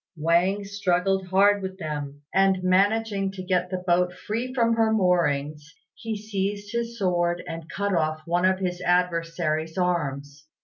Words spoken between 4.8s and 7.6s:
moorings, he seized his sword